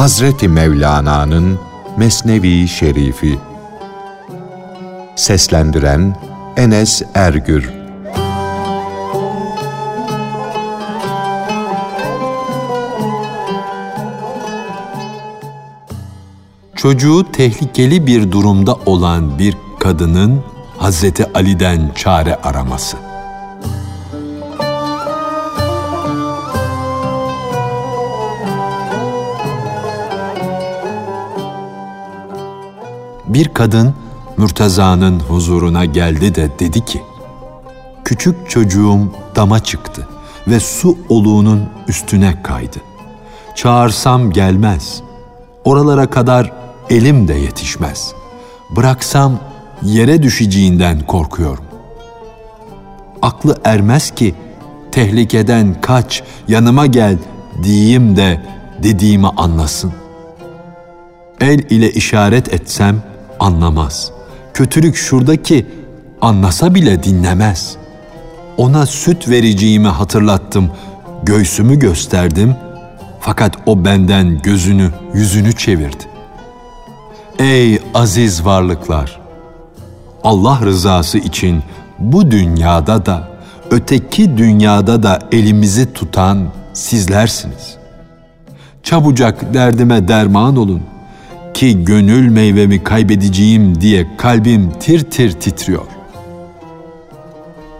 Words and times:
Hazreti 0.00 0.48
Mevlana'nın 0.48 1.58
Mesnevi 1.96 2.68
Şerifi 2.68 3.38
Seslendiren 5.16 6.16
Enes 6.56 7.02
Ergür 7.14 7.70
Çocuğu 16.76 17.32
tehlikeli 17.32 18.06
bir 18.06 18.32
durumda 18.32 18.74
olan 18.74 19.38
bir 19.38 19.56
kadının 19.80 20.44
Hazreti 20.78 21.32
Ali'den 21.34 21.92
çare 21.94 22.36
araması. 22.36 22.96
Bir 33.30 33.48
kadın 33.48 33.94
Mürteza'nın 34.36 35.20
huzuruna 35.20 35.84
geldi 35.84 36.34
de 36.34 36.50
dedi 36.58 36.84
ki, 36.84 37.02
Küçük 38.04 38.50
çocuğum 38.50 39.00
dama 39.36 39.60
çıktı 39.60 40.08
ve 40.48 40.60
su 40.60 40.98
oluğunun 41.08 41.68
üstüne 41.88 42.42
kaydı. 42.42 42.76
Çağırsam 43.54 44.30
gelmez. 44.30 45.02
Oralara 45.64 46.10
kadar 46.10 46.52
elim 46.88 47.28
de 47.28 47.34
yetişmez. 47.34 48.12
Bıraksam 48.70 49.38
yere 49.82 50.22
düşeceğinden 50.22 51.00
korkuyorum. 51.00 51.64
Aklı 53.22 53.56
ermez 53.64 54.10
ki 54.10 54.34
tehlikeden 54.92 55.80
kaç, 55.80 56.22
yanıma 56.48 56.86
gel 56.86 57.18
diyeyim 57.62 58.16
de 58.16 58.46
dediğimi 58.82 59.28
anlasın. 59.28 59.92
El 61.40 61.58
ile 61.58 61.90
işaret 61.90 62.54
etsem 62.54 63.02
anlamaz. 63.40 64.10
Kötülük 64.54 64.96
şurada 64.96 65.42
ki 65.42 65.66
anlasa 66.20 66.74
bile 66.74 67.02
dinlemez. 67.02 67.76
Ona 68.56 68.86
süt 68.86 69.28
vereceğimi 69.28 69.88
hatırlattım, 69.88 70.70
göğsümü 71.22 71.78
gösterdim 71.78 72.56
fakat 73.20 73.56
o 73.66 73.84
benden 73.84 74.42
gözünü, 74.42 74.90
yüzünü 75.14 75.52
çevirdi. 75.52 76.04
Ey 77.38 77.78
aziz 77.94 78.44
varlıklar! 78.44 79.20
Allah 80.24 80.60
rızası 80.64 81.18
için 81.18 81.62
bu 81.98 82.30
dünyada 82.30 83.06
da, 83.06 83.28
öteki 83.70 84.36
dünyada 84.36 85.02
da 85.02 85.18
elimizi 85.32 85.92
tutan 85.92 86.48
sizlersiniz. 86.72 87.76
Çabucak 88.82 89.54
derdime 89.54 90.08
derman 90.08 90.56
olun 90.56 90.82
ki 91.60 91.84
gönül 91.84 92.28
meyvemi 92.28 92.84
kaybedeceğim 92.84 93.80
diye 93.80 94.06
kalbim 94.16 94.72
tir 94.80 95.10
tir 95.10 95.32
titriyor. 95.32 95.86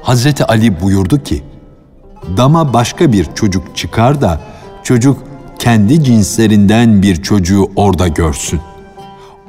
Hazreti 0.02 0.44
Ali 0.44 0.80
buyurdu 0.80 1.22
ki, 1.22 1.42
dama 2.36 2.72
başka 2.72 3.12
bir 3.12 3.26
çocuk 3.34 3.76
çıkar 3.76 4.20
da 4.20 4.40
çocuk 4.82 5.18
kendi 5.58 6.04
cinslerinden 6.04 7.02
bir 7.02 7.22
çocuğu 7.22 7.70
orada 7.76 8.08
görsün. 8.08 8.60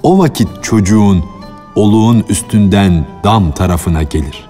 O 0.03 0.17
vakit 0.17 0.47
çocuğun 0.61 1.25
oluğun 1.75 2.25
üstünden 2.29 3.05
dam 3.23 3.51
tarafına 3.51 4.03
gelir. 4.03 4.49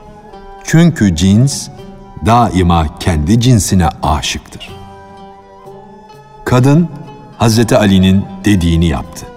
Çünkü 0.63 1.15
cins 1.15 1.67
daima 2.25 2.97
kendi 2.99 3.39
cinsine 3.39 3.89
aşıktır. 4.03 4.69
Kadın 6.45 6.89
Hazreti 7.37 7.77
Ali'nin 7.77 8.25
dediğini 8.45 8.85
yaptı. 8.85 9.30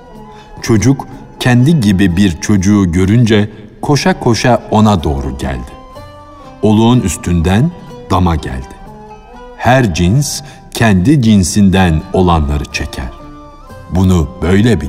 Çocuk 0.64 1.06
kendi 1.40 1.80
gibi 1.80 2.16
bir 2.16 2.40
çocuğu 2.40 2.92
görünce 2.92 3.50
koşa 3.82 4.20
koşa 4.20 4.62
ona 4.70 5.02
doğru 5.04 5.38
geldi. 5.38 5.72
Oluğun 6.62 7.00
üstünden 7.00 7.70
dama 8.10 8.36
geldi. 8.36 8.74
Her 9.56 9.94
cins 9.94 10.42
kendi 10.70 11.22
cinsinden 11.22 12.02
olanları 12.12 12.64
çeker. 12.64 13.10
Bunu 13.90 14.28
böyle 14.42 14.80
bil. 14.80 14.88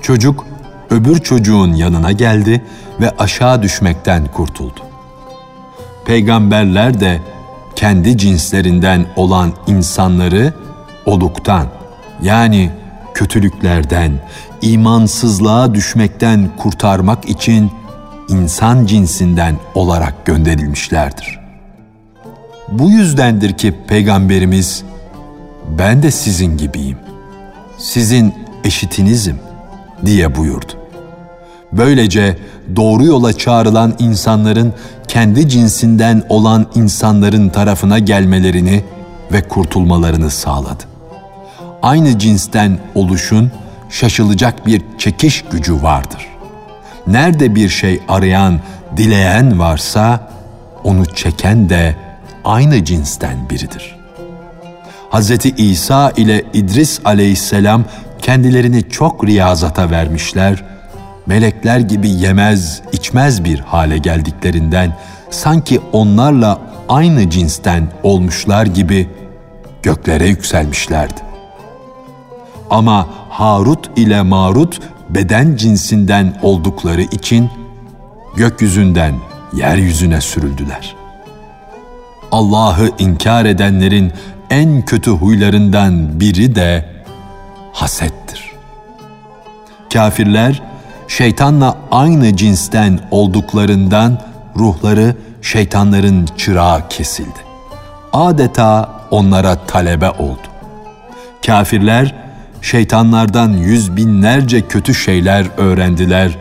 Çocuk 0.00 0.46
öbür 0.90 1.18
çocuğun 1.18 1.74
yanına 1.74 2.12
geldi 2.12 2.64
ve 3.00 3.10
aşağı 3.18 3.62
düşmekten 3.62 4.26
kurtuldu. 4.26 4.80
Peygamberler 6.04 7.00
de 7.00 7.20
kendi 7.76 8.18
cinslerinden 8.18 9.06
olan 9.16 9.52
insanları 9.66 10.54
oluktan 11.06 11.66
yani 12.22 12.70
kötülüklerden, 13.14 14.12
imansızlığa 14.62 15.74
düşmekten 15.74 16.50
kurtarmak 16.56 17.28
için 17.28 17.70
insan 18.28 18.86
cinsinden 18.86 19.56
olarak 19.74 20.26
gönderilmişlerdir. 20.26 21.40
Bu 22.68 22.90
yüzdendir 22.90 23.52
ki 23.52 23.74
peygamberimiz 23.86 24.82
ben 25.78 26.02
de 26.02 26.10
sizin 26.10 26.56
gibiyim. 26.56 26.98
Sizin 27.78 28.34
eşitinizim 28.64 29.36
diye 30.06 30.36
buyurdu. 30.36 30.72
Böylece 31.72 32.36
doğru 32.76 33.04
yola 33.04 33.32
çağrılan 33.32 33.94
insanların 33.98 34.72
kendi 35.08 35.48
cinsinden 35.48 36.22
olan 36.28 36.66
insanların 36.74 37.48
tarafına 37.48 37.98
gelmelerini 37.98 38.84
ve 39.32 39.48
kurtulmalarını 39.48 40.30
sağladı. 40.30 40.91
Aynı 41.82 42.18
cinsten 42.18 42.78
oluşun 42.94 43.50
şaşılacak 43.90 44.66
bir 44.66 44.82
çekiş 44.98 45.42
gücü 45.42 45.82
vardır. 45.82 46.26
Nerede 47.06 47.54
bir 47.54 47.68
şey 47.68 48.00
arayan, 48.08 48.60
dileyen 48.96 49.58
varsa 49.58 50.30
onu 50.84 51.06
çeken 51.06 51.68
de 51.68 51.96
aynı 52.44 52.84
cinsten 52.84 53.50
biridir. 53.50 53.96
Hz. 55.10 55.30
İsa 55.56 56.10
ile 56.16 56.44
İdris 56.52 57.00
aleyhisselam 57.04 57.84
kendilerini 58.22 58.90
çok 58.90 59.26
riyazata 59.26 59.90
vermişler, 59.90 60.64
melekler 61.26 61.80
gibi 61.80 62.08
yemez, 62.08 62.82
içmez 62.92 63.44
bir 63.44 63.58
hale 63.58 63.98
geldiklerinden 63.98 64.96
sanki 65.30 65.80
onlarla 65.92 66.58
aynı 66.88 67.30
cinsten 67.30 67.88
olmuşlar 68.02 68.66
gibi 68.66 69.08
göklere 69.82 70.26
yükselmişlerdi. 70.28 71.31
Ama 72.72 73.06
Harut 73.28 73.90
ile 73.96 74.22
Marut 74.22 74.80
beden 75.08 75.56
cinsinden 75.56 76.38
oldukları 76.42 77.02
için 77.02 77.50
gökyüzünden 78.36 79.14
yeryüzüne 79.52 80.20
sürüldüler. 80.20 80.96
Allah'ı 82.32 82.90
inkar 82.98 83.44
edenlerin 83.44 84.12
en 84.50 84.84
kötü 84.84 85.10
huylarından 85.10 86.20
biri 86.20 86.54
de 86.54 86.88
hasettir. 87.72 88.52
Kafirler 89.92 90.62
şeytanla 91.08 91.76
aynı 91.90 92.36
cinsten 92.36 93.00
olduklarından 93.10 94.18
ruhları 94.56 95.16
şeytanların 95.42 96.26
çırağı 96.36 96.88
kesildi. 96.88 97.38
Adeta 98.12 98.90
onlara 99.10 99.66
talebe 99.66 100.10
oldu. 100.10 100.48
Kafirler 101.46 102.31
şeytanlardan 102.62 103.52
yüz 103.52 103.96
binlerce 103.96 104.60
kötü 104.68 104.94
şeyler 104.94 105.46
öğrendiler, 105.56 106.38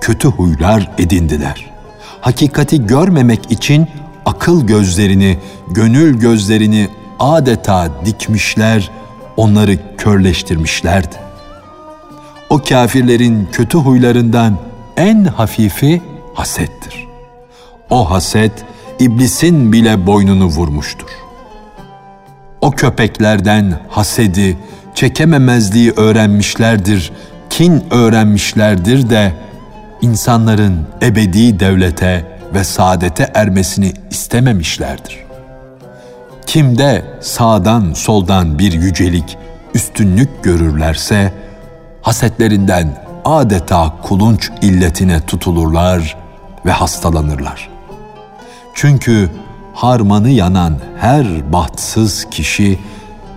kötü 0.00 0.28
huylar 0.28 0.90
edindiler. 0.98 1.70
Hakikati 2.20 2.86
görmemek 2.86 3.50
için 3.50 3.88
akıl 4.26 4.66
gözlerini, 4.66 5.38
gönül 5.70 6.20
gözlerini 6.20 6.88
adeta 7.20 7.88
dikmişler, 8.04 8.90
onları 9.36 9.96
körleştirmişlerdi. 9.98 11.16
O 12.50 12.58
kafirlerin 12.58 13.48
kötü 13.52 13.78
huylarından 13.78 14.58
en 14.96 15.24
hafifi 15.24 16.02
hasettir. 16.34 17.06
O 17.90 18.10
haset 18.10 18.52
iblisin 18.98 19.72
bile 19.72 20.06
boynunu 20.06 20.44
vurmuştur. 20.44 21.08
O 22.60 22.70
köpeklerden 22.70 23.80
hasedi, 23.88 24.58
çekememezliği 24.94 25.92
öğrenmişlerdir, 25.92 27.12
kin 27.50 27.84
öğrenmişlerdir 27.90 29.10
de 29.10 29.32
insanların 30.00 30.86
ebedi 31.02 31.60
devlete 31.60 32.38
ve 32.54 32.64
saadete 32.64 33.30
ermesini 33.34 33.92
istememişlerdir. 34.10 35.18
Kimde 36.46 37.04
sağdan 37.20 37.92
soldan 37.92 38.58
bir 38.58 38.72
yücelik, 38.72 39.38
üstünlük 39.74 40.44
görürlerse, 40.44 41.32
hasetlerinden 42.02 43.04
adeta 43.24 43.94
kulunç 44.02 44.50
illetine 44.62 45.20
tutulurlar 45.20 46.16
ve 46.66 46.70
hastalanırlar. 46.70 47.68
Çünkü 48.74 49.30
harmanı 49.74 50.30
yanan 50.30 50.78
her 51.00 51.52
bahtsız 51.52 52.26
kişi 52.30 52.78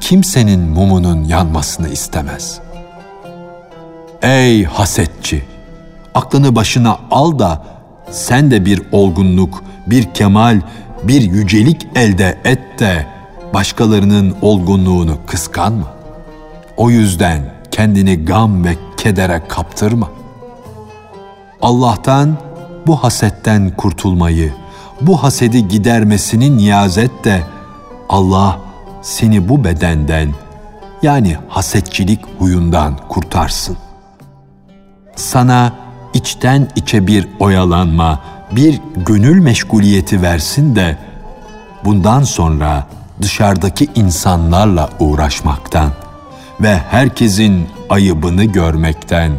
kimsenin 0.01 0.59
mumunun 0.59 1.23
yanmasını 1.23 1.89
istemez. 1.89 2.59
Ey 4.21 4.63
hasetçi! 4.63 5.45
Aklını 6.15 6.55
başına 6.55 6.97
al 7.11 7.39
da 7.39 7.65
sen 8.11 8.51
de 8.51 8.65
bir 8.65 8.81
olgunluk, 8.91 9.63
bir 9.87 10.13
kemal, 10.13 10.61
bir 11.03 11.21
yücelik 11.21 11.87
elde 11.95 12.37
et 12.43 12.79
de 12.79 13.05
başkalarının 13.53 14.35
olgunluğunu 14.41 15.17
kıskanma. 15.27 15.93
O 16.77 16.89
yüzden 16.89 17.53
kendini 17.71 18.25
gam 18.25 18.65
ve 18.65 18.75
kedere 18.97 19.41
kaptırma. 19.47 20.09
Allah'tan 21.61 22.37
bu 22.87 23.03
hasetten 23.03 23.69
kurtulmayı, 23.69 24.53
bu 25.01 25.23
hasedi 25.23 25.67
gidermesini 25.67 26.57
niyaz 26.57 26.97
et 26.97 27.11
de 27.23 27.41
Allah 28.09 28.64
seni 29.05 29.49
bu 29.49 29.63
bedenden 29.63 30.33
yani 31.01 31.37
hasetçilik 31.47 32.19
huyundan 32.39 32.97
kurtarsın. 33.09 33.77
Sana 35.15 35.73
içten 36.13 36.67
içe 36.75 37.07
bir 37.07 37.27
oyalanma, 37.39 38.21
bir 38.51 38.81
gönül 38.95 39.39
meşguliyeti 39.39 40.21
versin 40.21 40.75
de 40.75 40.97
bundan 41.83 42.23
sonra 42.23 42.87
dışarıdaki 43.21 43.87
insanlarla 43.95 44.89
uğraşmaktan 44.99 45.91
ve 46.61 46.77
herkesin 46.77 47.67
ayıbını 47.89 48.43
görmekten 48.43 49.31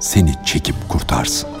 seni 0.00 0.34
çekip 0.44 0.88
kurtarsın. 0.88 1.55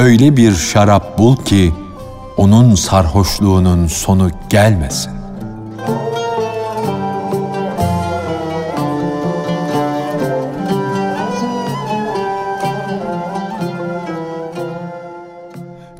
Öyle 0.00 0.36
bir 0.36 0.54
şarap 0.54 1.18
bul 1.18 1.36
ki 1.36 1.72
onun 2.36 2.74
sarhoşluğunun 2.74 3.86
sonu 3.86 4.30
gelmesin. 4.50 5.12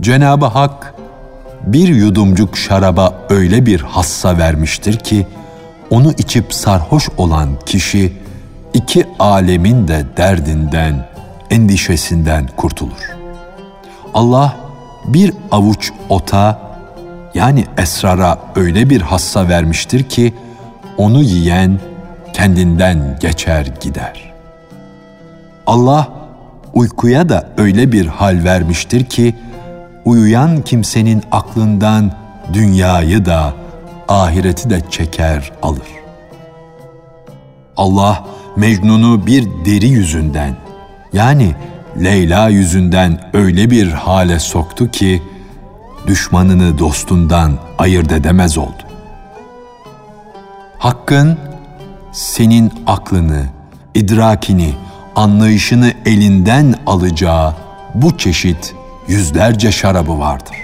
Cenab-ı 0.00 0.46
Hak 0.46 0.94
bir 1.62 1.88
yudumcuk 1.88 2.58
şaraba 2.58 3.14
öyle 3.30 3.66
bir 3.66 3.80
hassa 3.80 4.38
vermiştir 4.38 4.98
ki 4.98 5.26
onu 5.90 6.12
içip 6.12 6.54
sarhoş 6.54 7.08
olan 7.16 7.48
kişi 7.66 8.12
iki 8.74 9.06
alemin 9.18 9.88
de 9.88 10.04
derdinden, 10.16 11.08
endişesinden 11.50 12.48
kurtulur. 12.56 13.19
Allah 14.14 14.56
bir 15.04 15.32
avuç 15.50 15.92
ota 16.08 16.60
yani 17.34 17.64
esrara 17.78 18.38
öyle 18.56 18.90
bir 18.90 19.00
hassa 19.00 19.48
vermiştir 19.48 20.02
ki 20.02 20.34
onu 20.96 21.22
yiyen 21.22 21.80
kendinden 22.32 23.18
geçer 23.20 23.66
gider. 23.80 24.32
Allah 25.66 26.08
uykuya 26.74 27.28
da 27.28 27.48
öyle 27.58 27.92
bir 27.92 28.06
hal 28.06 28.44
vermiştir 28.44 29.04
ki 29.04 29.34
uyuyan 30.04 30.62
kimsenin 30.62 31.22
aklından 31.32 32.12
dünyayı 32.52 33.24
da 33.24 33.54
ahireti 34.08 34.70
de 34.70 34.80
çeker 34.90 35.52
alır. 35.62 35.88
Allah 37.76 38.24
Mecnun'u 38.56 39.26
bir 39.26 39.48
deri 39.64 39.88
yüzünden 39.88 40.56
yani 41.12 41.54
Leyla 41.96 42.48
yüzünden 42.48 43.30
öyle 43.32 43.70
bir 43.70 43.92
hale 43.92 44.38
soktu 44.38 44.90
ki 44.90 45.22
düşmanını 46.06 46.78
dostundan 46.78 47.52
ayırt 47.78 48.12
edemez 48.12 48.58
oldu. 48.58 48.82
Hakkın 50.78 51.38
senin 52.12 52.72
aklını, 52.86 53.44
idrakini, 53.94 54.74
anlayışını 55.16 55.92
elinden 56.06 56.74
alacağı 56.86 57.54
bu 57.94 58.18
çeşit 58.18 58.74
yüzlerce 59.08 59.72
şarabı 59.72 60.18
vardır. 60.18 60.56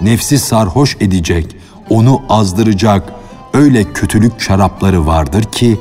Nefsi 0.00 0.38
sarhoş 0.38 0.96
edecek, 1.00 1.56
onu 1.90 2.22
azdıracak 2.28 3.12
öyle 3.54 3.84
kötülük 3.84 4.40
şarapları 4.40 5.06
vardır 5.06 5.42
ki 5.42 5.80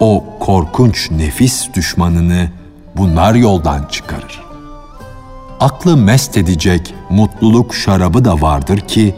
o 0.00 0.24
korkunç 0.40 1.10
nefis 1.10 1.74
düşmanını 1.74 2.48
bunlar 2.96 3.34
yoldan 3.34 3.84
çıkarır. 3.90 4.42
Aklı 5.60 5.96
mest 5.96 6.36
edecek 6.36 6.94
mutluluk 7.10 7.74
şarabı 7.74 8.24
da 8.24 8.40
vardır 8.40 8.80
ki, 8.80 9.14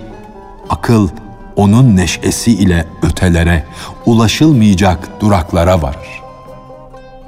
akıl 0.71 1.09
onun 1.57 1.97
neşesi 1.97 2.53
ile 2.53 2.87
ötelere, 3.03 3.65
ulaşılmayacak 4.07 5.21
duraklara 5.21 5.83
varır. 5.83 6.23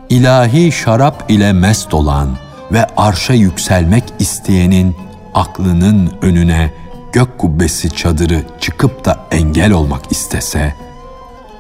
İlahi 0.08 0.72
şarap 0.72 1.25
ile 1.31 1.52
mest 1.52 1.94
olan 1.94 2.28
ve 2.72 2.87
arşa 2.96 3.32
yükselmek 3.34 4.04
isteyenin 4.19 4.96
aklının 5.34 6.12
önüne 6.22 6.70
gök 7.12 7.38
kubbesi 7.38 7.90
çadırı 7.90 8.42
çıkıp 8.60 9.04
da 9.04 9.19
engel 9.31 9.72
olmak 9.72 10.12
istese, 10.12 10.75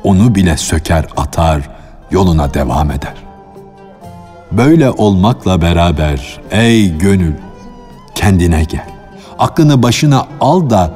onu 0.04 0.34
bile 0.34 0.56
söker 0.56 1.06
atar, 1.16 1.70
yoluna 2.10 2.54
devam 2.54 2.90
eder. 2.90 3.25
Böyle 4.56 4.90
olmakla 4.90 5.62
beraber 5.62 6.40
ey 6.50 6.98
gönül 6.98 7.34
kendine 8.14 8.64
gel. 8.64 8.86
Aklını 9.38 9.82
başına 9.82 10.26
al 10.40 10.70
da 10.70 10.94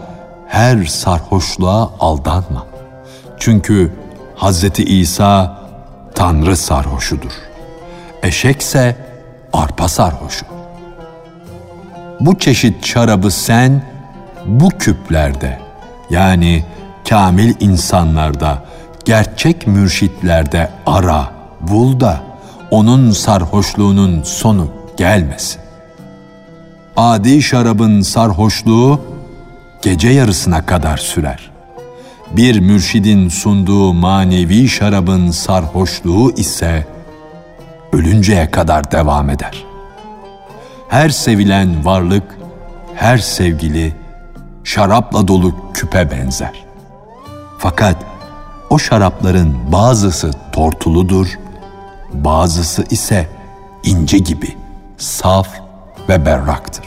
her 0.49 0.85
sarhoşluğa 0.85 1.91
aldanma. 2.01 2.67
Çünkü 3.39 3.93
Hazreti 4.37 4.85
İsa 4.85 5.61
Tanrı 6.15 6.57
sarhoşudur. 6.57 7.33
Eşekse 8.23 8.97
arpa 9.53 9.89
sarhoşu. 9.89 10.47
Bu 12.21 12.39
çeşit 12.39 12.87
şarabı 12.87 13.31
sen 13.31 13.83
bu 14.47 14.69
küplerde 14.69 15.59
yani 16.11 16.65
kamil 17.09 17.55
insanlarda, 17.61 18.63
gerçek 19.05 19.67
mürşitlerde 19.67 20.71
ara, 20.87 21.31
bul 21.61 22.01
da 22.01 22.30
onun 22.71 23.11
sarhoşluğunun 23.11 24.23
sonu 24.23 24.69
gelmesin. 24.97 25.61
Adi 26.97 27.43
şarabın 27.43 28.01
sarhoşluğu 28.01 29.01
gece 29.83 30.09
yarısına 30.09 30.67
kadar 30.67 30.97
sürer. 30.97 31.51
Bir 32.31 32.61
mürşidin 32.61 33.29
sunduğu 33.29 33.95
manevi 33.95 34.69
şarabın 34.69 35.31
sarhoşluğu 35.31 36.33
ise 36.37 36.87
ölünceye 37.93 38.51
kadar 38.51 38.91
devam 38.91 39.31
eder. 39.31 39.65
Her 40.89 41.09
sevilen 41.09 41.85
varlık, 41.85 42.39
her 42.95 43.19
sevgili 43.19 43.95
şarapla 44.65 45.29
dolu 45.29 45.55
küpe 45.75 46.11
benzer. 46.11 46.65
Fakat 47.59 47.97
o 48.71 48.79
şarapların 48.79 49.73
bazısı 49.73 50.31
tortuludur, 50.53 51.39
bazısı 52.13 52.85
ise 52.91 53.29
ince 53.85 54.19
gibi, 54.19 54.57
saf 54.99 55.49
ve 56.09 56.27
berraktır. 56.27 56.85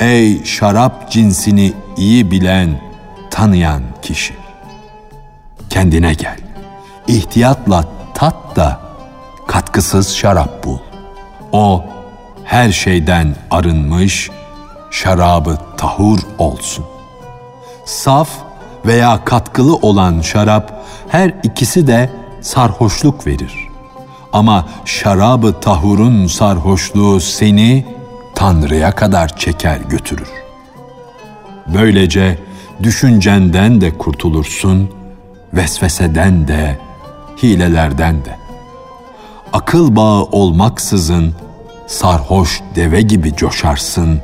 Ey 0.00 0.44
şarap 0.44 1.10
cinsini 1.10 1.72
iyi 1.96 2.30
bilen, 2.30 2.80
tanıyan 3.30 3.82
kişi! 4.02 4.34
Kendine 5.70 6.14
gel. 6.14 6.36
İhtiyatla 7.08 7.84
tat 8.14 8.56
da 8.56 8.80
katkısız 9.46 10.16
şarap 10.16 10.64
bul. 10.64 10.78
O 11.52 11.84
her 12.44 12.72
şeyden 12.72 13.36
arınmış, 13.50 14.30
şarabı 14.90 15.58
tahur 15.76 16.18
olsun. 16.38 16.84
Saf 17.84 18.28
veya 18.86 19.24
katkılı 19.24 19.76
olan 19.76 20.20
şarap 20.20 20.84
her 21.08 21.34
ikisi 21.42 21.86
de 21.86 22.10
sarhoşluk 22.40 23.26
verir. 23.26 23.67
Ama 24.32 24.68
şarabı 24.84 25.60
tahurun 25.60 26.26
sarhoşluğu 26.26 27.20
seni 27.20 27.86
Tanrı'ya 28.34 28.94
kadar 28.94 29.36
çeker 29.36 29.78
götürür. 29.80 30.28
Böylece 31.74 32.38
düşüncenden 32.82 33.80
de 33.80 33.98
kurtulursun, 33.98 34.90
vesveseden 35.54 36.48
de, 36.48 36.78
hilelerden 37.42 38.24
de. 38.24 38.36
Akıl 39.52 39.96
bağı 39.96 40.22
olmaksızın 40.22 41.34
sarhoş 41.86 42.60
deve 42.74 43.00
gibi 43.00 43.36
coşarsın 43.36 44.20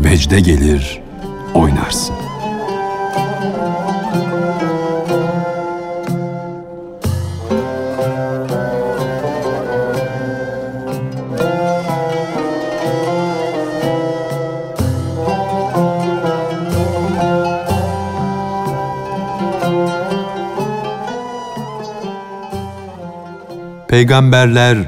vecde 0.00 0.40
gelir, 0.40 1.02
oynarsın. 1.54 2.14
Peygamberler 23.98 24.78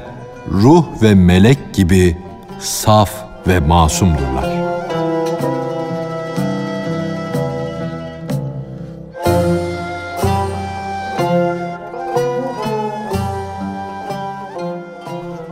ruh 0.51 0.85
ve 1.01 1.15
melek 1.15 1.73
gibi 1.73 2.17
saf 2.59 3.11
ve 3.47 3.59
masumdurlar. 3.59 4.45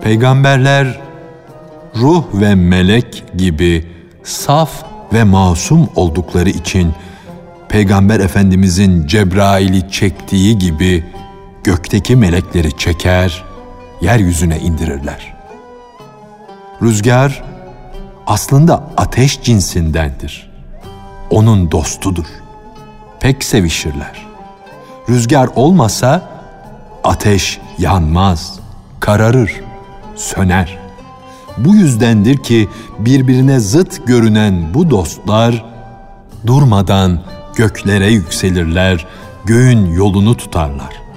Peygamberler 0.02 1.00
ruh 1.96 2.24
ve 2.34 2.56
melek 2.56 3.24
gibi 3.38 3.86
saf 4.24 4.70
ve 5.14 5.24
masum 5.24 5.90
oldukları 5.96 6.50
için 6.50 6.94
Peygamber 7.70 8.20
Efendimizin 8.20 9.08
Cebrail'i 9.08 9.92
çektiği 9.92 10.58
gibi 10.58 11.04
gökteki 11.64 12.16
melekleri 12.16 12.78
çeker, 12.78 13.49
yeryüzüne 14.02 14.60
indirirler. 14.60 15.34
Rüzgar 16.82 17.44
aslında 18.28 18.84
ateş 18.98 19.42
cinsindendir. 19.42 20.50
Onun 21.30 21.72
dostudur. 21.72 22.26
Pek 23.20 23.44
sevişirler. 23.44 24.28
Rüzgar 25.10 25.50
olmasa 25.56 26.30
ateş 27.04 27.60
yanmaz, 27.78 28.60
kararır, 29.00 29.62
söner. 30.16 30.78
Bu 31.58 31.76
yüzdendir 31.76 32.38
ki 32.38 32.70
birbirine 33.00 33.60
zıt 33.60 34.08
görünen 34.08 34.74
bu 34.74 34.90
dostlar 34.90 35.66
durmadan 36.48 37.22
göklere 37.56 38.08
yükselirler, 38.08 39.08
göğün 39.46 39.94
yolunu 39.94 40.38
tutarlar 40.38 41.09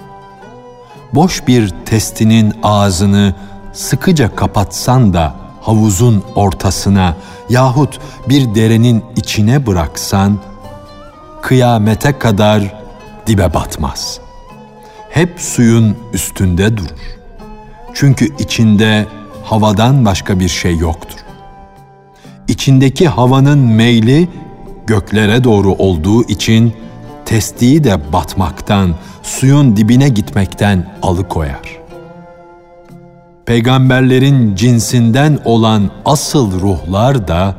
boş 1.15 1.47
bir 1.47 1.69
testinin 1.87 2.55
ağzını 2.63 3.35
sıkıca 3.73 4.37
kapatsan 4.37 5.13
da 5.13 5.35
havuzun 5.61 6.25
ortasına 6.35 7.17
yahut 7.49 8.01
bir 8.29 8.55
derenin 8.55 9.05
içine 9.17 9.67
bıraksan, 9.67 10.39
kıyamete 11.43 12.19
kadar 12.19 12.83
dibe 13.27 13.55
batmaz. 13.55 14.21
Hep 15.11 15.41
suyun 15.41 15.97
üstünde 16.13 16.77
durur. 16.77 17.19
Çünkü 17.95 18.37
içinde 18.39 19.07
havadan 19.45 20.05
başka 20.05 20.41
bir 20.41 20.49
şey 20.49 20.77
yoktur. 20.77 21.19
İçindeki 22.49 23.09
havanın 23.09 23.59
meyli 23.59 24.29
göklere 24.87 25.45
doğru 25.45 25.73
olduğu 25.73 26.25
için 26.25 26.75
testiyi 27.25 27.85
de 27.85 28.13
batmaktan, 28.13 28.95
suyun 29.23 29.77
dibine 29.77 30.09
gitmekten 30.09 30.87
alıkoyar. 31.03 31.83
Peygamberlerin 33.47 34.55
cinsinden 34.55 35.39
olan 35.45 35.91
asıl 36.05 36.61
ruhlar 36.61 37.29
da 37.29 37.55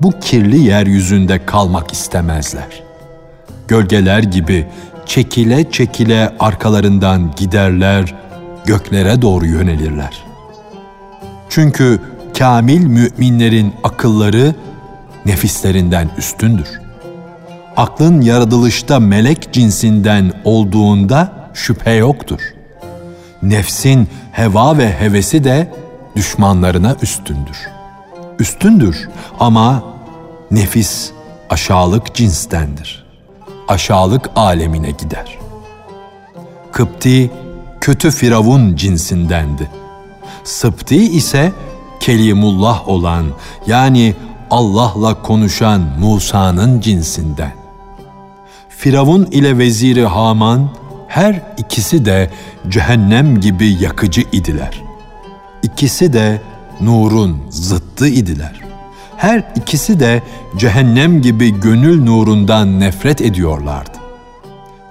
bu 0.00 0.12
kirli 0.20 0.58
yeryüzünde 0.58 1.46
kalmak 1.46 1.92
istemezler. 1.92 2.82
Gölgeler 3.68 4.22
gibi 4.22 4.66
çekile 5.06 5.70
çekile 5.70 6.32
arkalarından 6.38 7.30
giderler, 7.36 8.14
göklere 8.64 9.22
doğru 9.22 9.46
yönelirler. 9.46 10.24
Çünkü 11.48 12.00
kamil 12.38 12.86
müminlerin 12.86 13.72
akılları 13.84 14.54
nefislerinden 15.26 16.10
üstündür 16.18 16.89
aklın 17.80 18.20
yaratılışta 18.20 19.00
melek 19.00 19.52
cinsinden 19.52 20.32
olduğunda 20.44 21.50
şüphe 21.54 21.90
yoktur. 21.90 22.40
Nefsin 23.42 24.08
heva 24.32 24.78
ve 24.78 25.00
hevesi 25.00 25.44
de 25.44 25.72
düşmanlarına 26.16 26.96
üstündür. 27.02 27.68
Üstündür 28.38 29.08
ama 29.38 29.82
nefis 30.50 31.10
aşağılık 31.50 32.14
cinstendir. 32.14 33.06
Aşağılık 33.68 34.30
alemine 34.36 34.90
gider. 34.90 35.38
Kıpti 36.72 37.30
kötü 37.80 38.10
firavun 38.10 38.76
cinsindendi. 38.76 39.70
Sıpti 40.44 40.96
ise 40.96 41.52
Kelimullah 42.00 42.88
olan 42.88 43.26
yani 43.66 44.14
Allah'la 44.50 45.22
konuşan 45.22 45.80
Musa'nın 46.00 46.80
cinsinden. 46.80 47.59
Firavun 48.80 49.24
ile 49.24 49.58
veziri 49.58 50.04
Haman 50.04 50.70
her 51.08 51.42
ikisi 51.58 52.04
de 52.04 52.30
cehennem 52.68 53.40
gibi 53.40 53.76
yakıcı 53.80 54.22
idiler. 54.32 54.82
İkisi 55.62 56.12
de 56.12 56.40
nurun 56.80 57.38
zıttı 57.50 58.08
idiler. 58.08 58.60
Her 59.16 59.44
ikisi 59.56 60.00
de 60.00 60.22
cehennem 60.56 61.22
gibi 61.22 61.60
gönül 61.60 62.02
nurundan 62.02 62.80
nefret 62.80 63.20
ediyorlardı. 63.20 63.98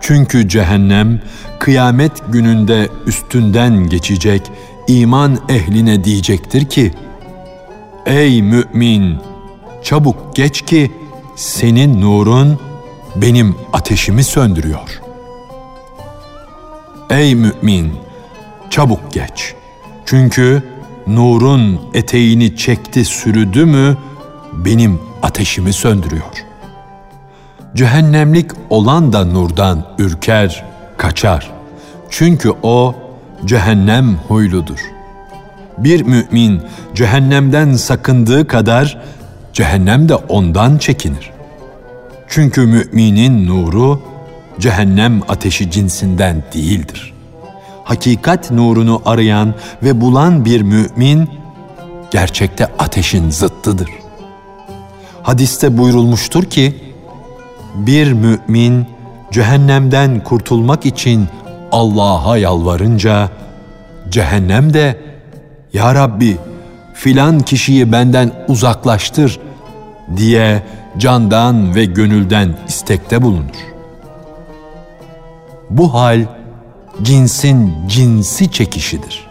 Çünkü 0.02 0.50
cehennem 0.50 1.22
kıyamet 1.60 2.12
gününde 2.32 2.90
üstünden 3.08 3.90
geçecek 3.90 4.52
iman 4.88 5.38
ehline 5.50 6.04
diyecektir 6.04 6.66
ki: 6.66 6.94
Ey 8.06 8.42
mümin, 8.42 9.18
çabuk 9.84 10.36
geç 10.36 10.62
ki 10.62 10.92
senin 11.36 12.02
nurun 12.02 12.69
benim 13.16 13.56
ateşimi 13.74 14.24
söndürüyor. 14.24 15.02
Ey 17.10 17.36
mümin, 17.36 17.94
çabuk 18.70 19.12
geç. 19.12 19.54
Çünkü 20.06 20.64
nurun 21.08 21.82
eteğini 21.94 22.58
çekti 22.58 23.06
sürüdü 23.06 23.66
mü 23.66 23.98
benim 24.54 25.00
ateşimi 25.24 25.74
söndürüyor. 25.74 26.46
Cehennemlik 27.76 28.52
olan 28.70 29.14
da 29.14 29.26
nurdan 29.26 29.86
ürker, 29.98 30.66
kaçar. 30.98 31.52
Çünkü 32.10 32.52
o 32.64 32.96
cehennem 33.46 34.16
huyludur. 34.28 34.80
Bir 35.78 36.02
mümin 36.02 36.62
cehennemden 36.96 37.74
sakındığı 37.74 38.48
kadar 38.48 39.02
cehennem 39.54 40.10
de 40.10 40.16
ondan 40.16 40.78
çekinir. 40.78 41.39
Çünkü 42.30 42.66
müminin 42.66 43.48
nuru 43.48 44.02
cehennem 44.60 45.22
ateşi 45.28 45.72
cinsinden 45.72 46.44
değildir. 46.54 47.14
Hakikat 47.84 48.52
nurunu 48.52 49.02
arayan 49.06 49.54
ve 49.84 50.02
bulan 50.02 50.46
bir 50.46 50.62
mümin 50.62 51.30
gerçekte 52.12 52.68
ateşin 52.80 53.30
zıttıdır. 53.30 53.90
Hadiste 55.24 55.78
buyurulmuştur 55.78 56.44
ki 56.44 56.76
bir 57.76 58.14
mümin 58.14 58.88
cehennemden 59.32 60.24
kurtulmak 60.24 60.86
için 60.86 61.28
Allah'a 61.72 62.38
yalvarınca 62.38 63.30
cehennem 64.10 64.74
de 64.74 64.98
ya 65.74 65.96
Rabbi 65.96 66.38
filan 66.94 67.40
kişiyi 67.40 67.92
benden 67.92 68.32
uzaklaştır 68.48 69.40
diye 70.18 70.64
candan 70.98 71.76
ve 71.76 71.86
gönülden 71.86 72.58
istekte 72.68 73.22
bulunur. 73.22 73.70
Bu 75.70 75.94
hal 75.94 76.26
cinsin 77.02 77.74
cinsi 77.88 78.52
çekişidir. 78.52 79.30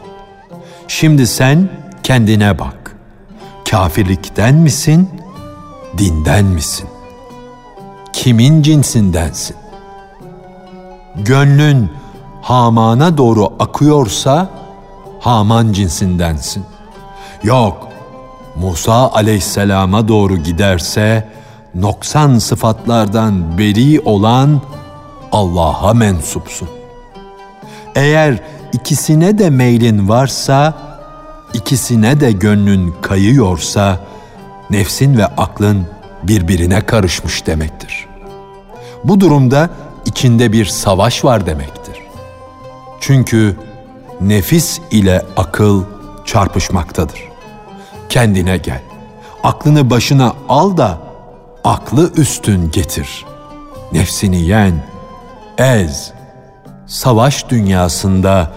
Şimdi 0.88 1.26
sen 1.26 1.68
kendine 2.02 2.58
bak. 2.58 2.96
Kafirlikten 3.70 4.54
misin, 4.54 5.10
dinden 5.98 6.44
misin? 6.44 6.88
Kimin 8.12 8.62
cinsindensin? 8.62 9.56
Gönlün 11.16 11.90
Haman'a 12.42 13.18
doğru 13.18 13.52
akıyorsa 13.58 14.48
Haman 15.20 15.72
cinsindensin. 15.72 16.64
Yok, 17.42 17.88
Musa 18.56 19.10
aleyhisselama 19.12 20.08
doğru 20.08 20.36
giderse 20.36 21.28
noksan 21.74 22.38
sıfatlardan 22.38 23.58
beri 23.58 24.00
olan 24.00 24.62
Allah'a 25.32 25.94
mensupsun. 25.94 26.68
Eğer 27.94 28.40
ikisine 28.72 29.38
de 29.38 29.50
meylin 29.50 30.08
varsa, 30.08 30.74
ikisine 31.54 32.20
de 32.20 32.32
gönlün 32.32 32.94
kayıyorsa, 33.02 34.00
nefsin 34.70 35.16
ve 35.16 35.26
aklın 35.26 35.86
birbirine 36.22 36.80
karışmış 36.80 37.46
demektir. 37.46 38.06
Bu 39.04 39.20
durumda 39.20 39.70
içinde 40.06 40.52
bir 40.52 40.66
savaş 40.66 41.24
var 41.24 41.46
demektir. 41.46 41.96
Çünkü 43.00 43.56
nefis 44.20 44.80
ile 44.90 45.22
akıl 45.36 45.84
çarpışmaktadır. 46.24 47.28
Kendine 48.08 48.56
gel. 48.56 48.82
Aklını 49.42 49.90
başına 49.90 50.32
al 50.48 50.76
da 50.76 51.07
aklı 51.64 52.12
üstün 52.16 52.70
getir. 52.70 53.24
Nefsini 53.92 54.42
yen, 54.42 54.84
ez. 55.58 56.12
Savaş 56.86 57.48
dünyasında 57.48 58.52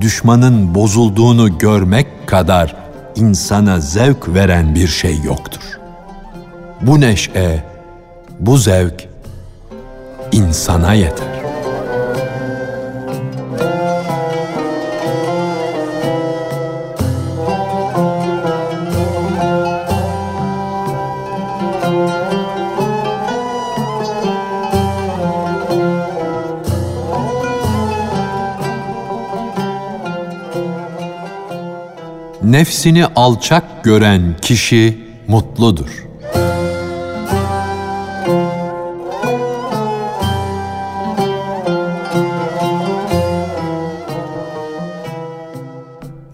düşmanın 0.00 0.74
bozulduğunu 0.74 1.58
görmek 1.58 2.26
kadar 2.26 2.76
insana 3.16 3.80
zevk 3.80 4.28
veren 4.28 4.74
bir 4.74 4.88
şey 4.88 5.20
yoktur. 5.20 5.78
Bu 6.80 7.00
neşe, 7.00 7.64
bu 8.40 8.58
zevk 8.58 9.08
insana 10.32 10.92
yeter. 10.94 11.35
Nefsini 32.46 33.06
alçak 33.06 33.84
gören 33.84 34.36
kişi 34.42 34.98
mutludur. 35.28 36.06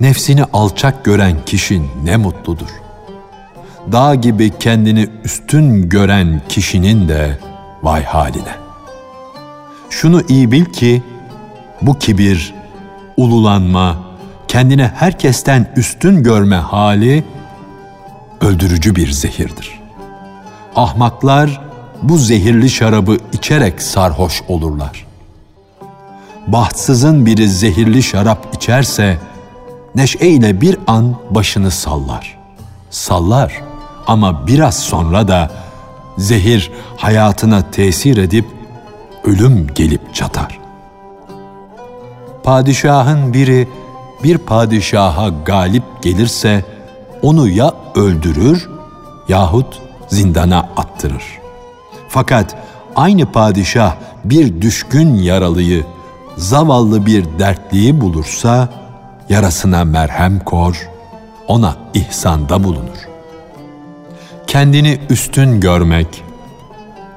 Nefsini 0.01 0.45
alçak 0.45 1.05
gören 1.05 1.37
kişi 1.47 1.83
ne 2.05 2.17
mutludur. 2.17 2.69
Dağ 3.93 4.15
gibi 4.15 4.53
kendini 4.59 5.09
üstün 5.25 5.89
gören 5.89 6.43
kişinin 6.49 7.09
de 7.09 7.39
vay 7.83 8.05
haline. 8.05 8.55
Şunu 9.91 10.23
iyi 10.29 10.53
bil 10.53 10.65
ki 10.65 11.03
bu 11.83 11.99
kibir, 11.99 12.55
ululanma, 13.17 14.02
kendine 14.53 14.93
herkesten 14.95 15.73
üstün 15.77 16.23
görme 16.23 16.57
hali 16.57 17.25
öldürücü 18.41 18.97
bir 18.97 19.11
zehirdir. 19.11 19.81
Ahmaklar 20.77 21.61
bu 22.03 22.19
zehirli 22.19 22.71
şarabı 22.71 23.17
içerek 23.33 23.83
sarhoş 23.83 24.43
olurlar. 24.49 25.07
Bahtsızın 26.47 27.27
biri 27.27 27.49
zehirli 27.49 28.03
şarap 28.03 28.55
içerse 28.55 29.19
neşeyle 29.95 30.61
bir 30.61 30.79
an 30.87 31.17
başını 31.31 31.71
sallar. 31.71 32.39
Sallar 32.91 33.61
ama 34.07 34.47
biraz 34.47 34.79
sonra 34.79 35.29
da 35.29 35.51
zehir 36.19 36.73
hayatına 36.97 37.71
tesir 37.71 38.17
edip 38.17 38.47
ölüm 39.25 39.67
gelip 39.75 40.15
çatar. 40.15 40.59
Padişahın 42.43 43.35
biri 43.35 43.69
bir 44.25 44.39
padişaha 44.39 45.29
galip 45.45 45.83
gelirse 46.03 46.65
onu 47.23 47.49
ya 47.49 47.75
öldürür 47.95 48.69
yahut 49.29 49.81
zindana 50.09 50.59
attırır. 50.77 51.25
Fakat 52.09 52.57
aynı 52.97 53.33
padişah 53.33 53.95
bir 54.25 54.63
düşkün 54.63 55.15
yaralıyı, 55.15 55.85
zavallı 56.37 57.07
bir 57.07 57.25
dertliyi 57.39 58.01
bulursa 58.01 58.69
yarasına 59.29 59.85
merhem 59.85 60.41
kor, 60.41 60.89
ona 61.49 61.77
ihsanda 61.95 62.65
bulunur. 62.65 63.09
Kendini 64.47 64.99
üstün 65.11 65.61
görmek, 65.61 66.25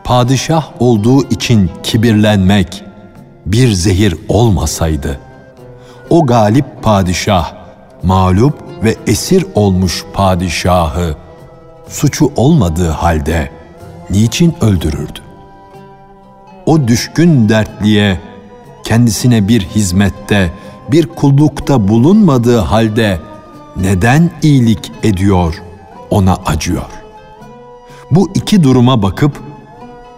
padişah 0.03 0.65
olduğu 0.79 1.29
için 1.29 1.71
kibirlenmek 1.83 2.83
bir 3.45 3.71
zehir 3.71 4.15
olmasaydı, 4.29 5.19
o 6.09 6.25
galip 6.25 6.65
padişah, 6.83 7.53
mağlup 8.03 8.83
ve 8.83 8.95
esir 9.07 9.45
olmuş 9.55 10.05
padişahı 10.13 11.15
suçu 11.87 12.31
olmadığı 12.35 12.89
halde 12.89 13.51
niçin 14.09 14.55
öldürürdü? 14.61 15.19
O 16.65 16.87
düşkün 16.87 17.49
dertliye 17.49 18.19
kendisine 18.83 19.47
bir 19.47 19.61
hizmette, 19.61 20.51
bir 20.91 21.07
kullukta 21.07 21.87
bulunmadığı 21.87 22.59
halde 22.59 23.19
neden 23.75 24.31
iyilik 24.41 24.91
ediyor, 25.03 25.61
ona 26.09 26.35
acıyor? 26.45 26.89
Bu 28.11 28.29
iki 28.35 28.63
duruma 28.63 29.01
bakıp 29.01 29.41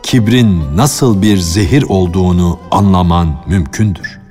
kibrin 0.03 0.77
nasıl 0.77 1.21
bir 1.21 1.37
zehir 1.37 1.83
olduğunu 1.89 2.59
anlaman 2.71 3.35
mümkündür. 3.47 4.26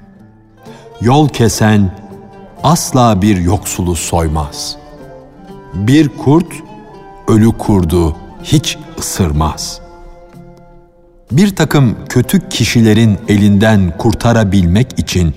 Yol 1.01 1.29
kesen 1.29 1.91
asla 2.63 3.23
bir 3.23 3.37
yoksulu 3.37 3.95
soymaz. 3.95 4.77
Bir 5.75 6.09
kurt 6.09 6.53
ölü 7.29 7.59
kurdu 7.59 8.17
hiç 8.43 8.79
ısırmaz. 8.99 9.81
Bir 11.33 11.57
takım 11.57 11.97
kötü 12.09 12.49
kişilerin 12.49 13.19
elinden 13.29 13.99
kurtarabilmek 13.99 14.99
için 14.99 15.35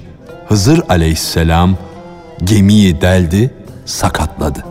Hızır 0.50 0.82
aleyhisselam 0.90 1.76
gemiyi 2.44 3.02
deldi, 3.02 3.54
sakatladı. 3.86 4.66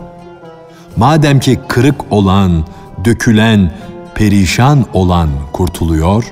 Madem 0.97 1.39
ki 1.39 1.59
kırık 1.67 2.11
olan, 2.11 2.65
dökülen, 3.05 3.71
perişan 4.15 4.85
olan 4.93 5.29
kurtuluyor, 5.53 6.23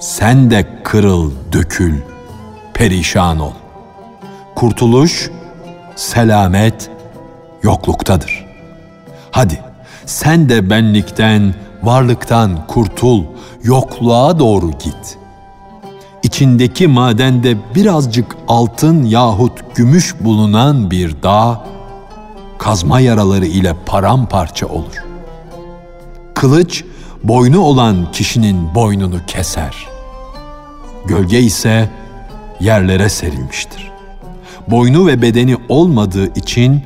sen 0.00 0.50
de 0.50 0.66
kırıl, 0.84 1.30
dökül, 1.52 1.94
perişan 2.76 3.38
ol. 3.38 3.52
Kurtuluş, 4.54 5.30
selamet 5.96 6.90
yokluktadır. 7.62 8.46
Hadi 9.30 9.60
sen 10.06 10.48
de 10.48 10.70
benlikten, 10.70 11.54
varlıktan 11.82 12.66
kurtul, 12.66 13.24
yokluğa 13.62 14.38
doğru 14.38 14.70
git. 14.70 15.18
İçindeki 16.22 16.86
madende 16.88 17.56
birazcık 17.74 18.36
altın 18.48 19.04
yahut 19.04 19.52
gümüş 19.74 20.14
bulunan 20.20 20.90
bir 20.90 21.22
dağ, 21.22 21.64
kazma 22.58 23.00
yaraları 23.00 23.46
ile 23.46 23.74
paramparça 23.86 24.66
olur. 24.66 25.04
Kılıç, 26.34 26.84
boynu 27.24 27.60
olan 27.60 28.12
kişinin 28.12 28.74
boynunu 28.74 29.26
keser. 29.26 29.86
Gölge 31.06 31.40
ise 31.40 31.90
yerlere 32.60 33.08
serilmiştir. 33.08 33.90
Boynu 34.68 35.06
ve 35.06 35.22
bedeni 35.22 35.56
olmadığı 35.68 36.34
için 36.34 36.82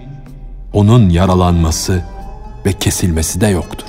onun 0.72 1.10
yaralanması 1.10 2.04
ve 2.66 2.72
kesilmesi 2.72 3.40
de 3.40 3.46
yoktur. 3.46 3.86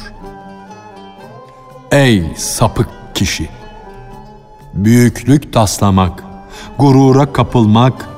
Ey 1.91 2.23
sapık 2.37 2.89
kişi! 3.13 3.49
Büyüklük 4.73 5.53
taslamak, 5.53 6.23
gurura 6.77 7.33
kapılmak, 7.33 8.09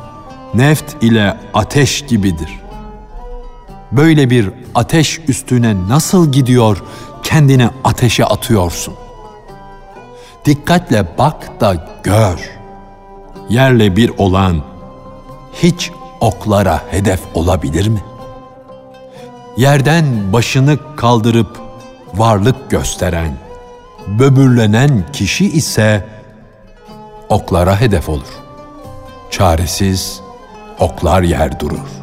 neft 0.53 1.03
ile 1.03 1.37
ateş 1.53 2.01
gibidir. 2.01 2.59
Böyle 3.91 4.29
bir 4.29 4.49
ateş 4.75 5.19
üstüne 5.27 5.87
nasıl 5.89 6.31
gidiyor, 6.31 6.83
kendini 7.23 7.69
ateşe 7.83 8.25
atıyorsun? 8.25 8.93
Dikkatle 10.45 11.17
bak 11.17 11.61
da 11.61 11.99
gör. 12.03 12.62
Yerle 13.53 13.95
bir 13.95 14.11
olan 14.17 14.61
hiç 15.53 15.91
oklara 16.19 16.81
hedef 16.91 17.19
olabilir 17.33 17.87
mi? 17.87 18.03
Yerden 19.57 20.33
başını 20.33 20.77
kaldırıp 20.95 21.61
varlık 22.13 22.69
gösteren, 22.69 23.37
böbürlenen 24.07 25.05
kişi 25.13 25.45
ise 25.45 26.07
oklara 27.29 27.81
hedef 27.81 28.09
olur. 28.09 28.33
Çaresiz 29.31 30.21
oklar 30.79 31.21
yer 31.21 31.59
durur. 31.59 32.02